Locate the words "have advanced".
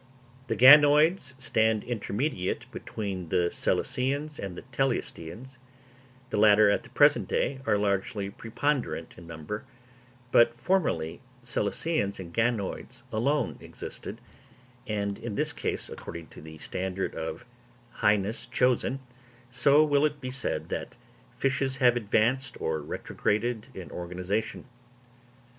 21.75-22.59